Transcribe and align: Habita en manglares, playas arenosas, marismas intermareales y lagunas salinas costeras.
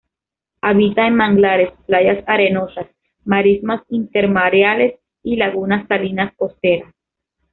Habita 0.61 1.05
en 1.05 1.13
manglares, 1.13 1.73
playas 1.85 2.23
arenosas, 2.25 2.87
marismas 3.23 3.83
intermareales 3.89 4.95
y 5.21 5.35
lagunas 5.35 5.87
salinas 5.87 6.33
costeras. 6.37 6.91